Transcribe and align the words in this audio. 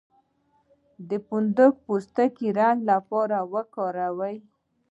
د 1.09 1.11
فندق 1.27 1.73
پوستکی 1.85 2.47
د 2.55 2.57
رنګ 2.59 2.79
لپاره 2.91 3.37
وکاروئ 3.53 4.35